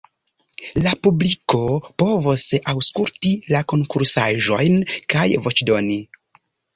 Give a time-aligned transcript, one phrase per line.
[0.85, 1.59] La publiko
[2.03, 4.79] povos aŭskulti la konkursaĵojn
[5.15, 5.99] kaj voĉdoni.